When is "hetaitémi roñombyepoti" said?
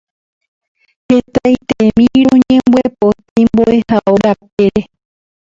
1.07-3.39